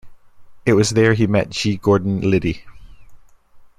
[0.65, 1.77] It was there he met G.
[1.77, 2.63] Gordon Liddy.